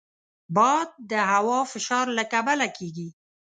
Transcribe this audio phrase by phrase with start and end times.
[0.55, 3.09] باد د هوا فشار له کبله کېږي